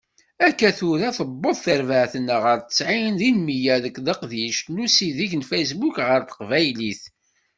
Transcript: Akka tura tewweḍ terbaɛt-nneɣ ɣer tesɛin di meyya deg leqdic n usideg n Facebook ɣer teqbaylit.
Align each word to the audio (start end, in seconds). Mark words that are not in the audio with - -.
Akka 0.47 0.69
tura 0.77 1.09
tewweḍ 1.17 1.57
terbaɛt-nneɣ 1.65 2.39
ɣer 2.45 2.59
tesɛin 2.61 3.15
di 3.19 3.29
meyya 3.45 3.75
deg 3.83 3.95
leqdic 4.05 4.59
n 4.73 4.81
usideg 4.85 5.31
n 5.35 5.47
Facebook 5.51 5.97
ɣer 6.07 6.21
teqbaylit. 6.23 7.01